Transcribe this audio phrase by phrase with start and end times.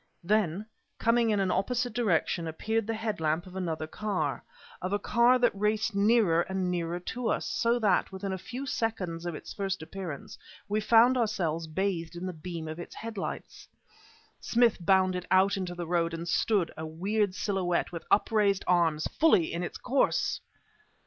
[0.23, 0.65] Then,
[0.97, 4.43] coming in an opposite direction, appeared the headlamp of another car,
[4.81, 8.65] of a car that raced nearer and nearer to us, so that, within a few
[8.65, 13.67] seconds of its first appearance, we found ourselves bathed in the beam of its headlights.
[14.39, 19.53] Smith bounded out into the road, and stood, a weird silhouette, with upraised arms, fully
[19.53, 20.41] in its course!